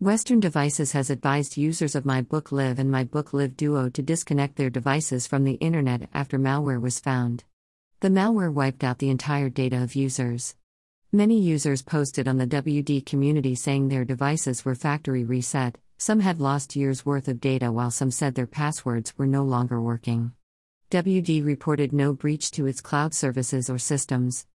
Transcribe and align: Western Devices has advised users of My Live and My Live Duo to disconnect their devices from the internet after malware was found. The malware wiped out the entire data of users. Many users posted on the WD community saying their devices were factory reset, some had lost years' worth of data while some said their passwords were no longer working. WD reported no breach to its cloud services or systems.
Western 0.00 0.40
Devices 0.40 0.92
has 0.92 1.08
advised 1.08 1.56
users 1.56 1.94
of 1.94 2.04
My 2.04 2.22
Live 2.50 2.78
and 2.78 2.90
My 2.90 3.08
Live 3.32 3.56
Duo 3.56 3.88
to 3.88 4.02
disconnect 4.02 4.56
their 4.56 4.68
devices 4.68 5.26
from 5.26 5.44
the 5.44 5.54
internet 5.54 6.10
after 6.12 6.38
malware 6.38 6.78
was 6.78 7.00
found. 7.00 7.44
The 8.00 8.10
malware 8.10 8.52
wiped 8.52 8.84
out 8.84 8.98
the 8.98 9.08
entire 9.08 9.48
data 9.48 9.82
of 9.82 9.94
users. 9.94 10.54
Many 11.12 11.40
users 11.40 11.80
posted 11.80 12.28
on 12.28 12.36
the 12.36 12.46
WD 12.46 13.06
community 13.06 13.54
saying 13.54 13.88
their 13.88 14.04
devices 14.04 14.66
were 14.66 14.74
factory 14.74 15.24
reset, 15.24 15.78
some 15.96 16.20
had 16.20 16.42
lost 16.42 16.76
years' 16.76 17.06
worth 17.06 17.26
of 17.26 17.40
data 17.40 17.72
while 17.72 17.90
some 17.90 18.10
said 18.10 18.34
their 18.34 18.46
passwords 18.46 19.16
were 19.16 19.26
no 19.26 19.44
longer 19.44 19.80
working. 19.80 20.32
WD 20.90 21.42
reported 21.42 21.94
no 21.94 22.12
breach 22.12 22.50
to 22.50 22.66
its 22.66 22.82
cloud 22.82 23.14
services 23.14 23.70
or 23.70 23.78
systems. 23.78 24.46